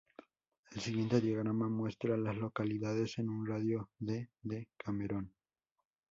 [0.71, 5.31] El siguiente diagrama muestra a las localidades en un radio de de Cameron.